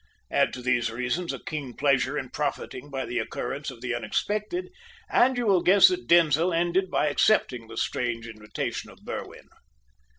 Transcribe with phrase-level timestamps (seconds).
[0.31, 4.69] Add to these reasons a keen pleasure in profiting by the occurrence of the unexpected,
[5.07, 9.45] and you will guess that Denzil ended by accepting the strange invitation of Berwin.